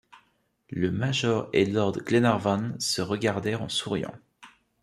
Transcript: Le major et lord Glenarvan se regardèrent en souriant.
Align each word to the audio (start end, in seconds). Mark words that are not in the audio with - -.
Le 0.71 0.89
major 0.89 1.47
et 1.53 1.63
lord 1.63 1.91
Glenarvan 2.03 2.73
se 2.79 3.03
regardèrent 3.03 3.61
en 3.61 3.69
souriant. 3.69 4.15